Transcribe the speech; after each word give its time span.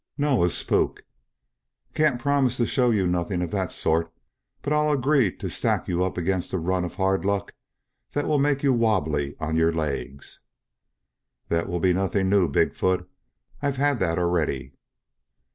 "No; 0.17 0.43
a 0.43 0.49
spook." 0.49 1.03
"Oh! 1.05 1.91
Can't 1.93 2.19
promise 2.19 2.57
to 2.57 2.65
show 2.65 2.89
you 2.89 3.05
nothing 3.05 3.43
of 3.43 3.51
the 3.51 3.67
sort. 3.67 4.11
But 4.63 4.73
I'll 4.73 4.91
agree 4.91 5.31
to 5.35 5.47
stack 5.47 5.87
you 5.87 6.03
up 6.03 6.17
against 6.17 6.53
a 6.53 6.57
run 6.57 6.83
of 6.83 6.95
hard 6.95 7.23
luck 7.23 7.53
that 8.13 8.25
will 8.27 8.39
make 8.39 8.63
you 8.63 8.73
wobbly 8.73 9.35
on 9.39 9.55
your 9.55 9.71
legs." 9.71 10.41
"That 11.49 11.69
will 11.69 11.79
be 11.79 11.93
nothing 11.93 12.29
new, 12.31 12.47
Big 12.49 12.73
foot. 12.73 13.07
I've 13.61 13.77
had 13.77 13.99
that 13.99 14.17
already." 14.17 14.73